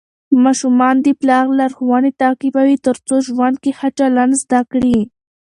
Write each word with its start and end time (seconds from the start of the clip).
ماشومان 0.43 0.95
د 1.01 1.07
پلار 1.19 1.45
لارښوونې 1.57 2.11
تعقیبوي 2.21 2.77
ترڅو 2.85 3.15
ژوند 3.27 3.55
کې 3.63 3.71
ښه 3.77 3.89
چلند 3.97 4.33
زده 4.43 4.61
کړي. 4.71 4.99